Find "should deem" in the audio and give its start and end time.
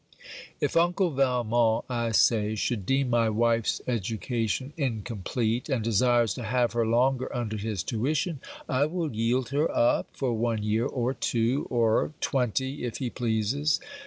2.55-3.11